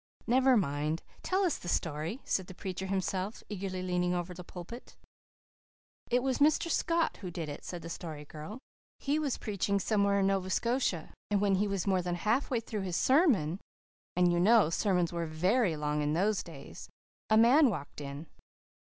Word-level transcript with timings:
"Never 0.25 0.57
mind, 0.57 1.03
tell 1.21 1.43
us 1.43 1.59
the 1.59 1.67
story," 1.67 2.21
said 2.23 2.47
the 2.47 2.55
preacher 2.55 2.87
himself, 2.87 3.43
eagerly 3.49 3.83
leaning 3.83 4.15
over 4.15 4.33
the 4.33 4.43
pulpit. 4.43 4.95
"It 6.09 6.23
was 6.23 6.39
Mr. 6.39 6.71
Scott 6.71 7.17
who 7.17 7.29
did 7.29 7.49
it," 7.49 7.63
said 7.63 7.83
the 7.83 7.89
Story 7.91 8.25
Girl. 8.25 8.57
"He 8.97 9.19
was 9.19 9.37
preaching 9.37 9.79
somewhere 9.79 10.21
in 10.21 10.25
Nova 10.25 10.49
Scotia, 10.49 11.13
and 11.29 11.39
when 11.39 11.53
he 11.53 11.67
was 11.67 11.85
more 11.85 12.01
than 12.01 12.15
half 12.15 12.49
way 12.49 12.59
through 12.61 12.81
his 12.81 12.97
sermon 12.97 13.59
and 14.15 14.33
you 14.33 14.39
know 14.39 14.71
sermons 14.71 15.13
were 15.13 15.27
VERY 15.27 15.77
long 15.77 16.01
in 16.01 16.13
those 16.13 16.41
days 16.41 16.89
a 17.29 17.37
man 17.37 17.69
walked 17.69 18.01
in. 18.01 18.25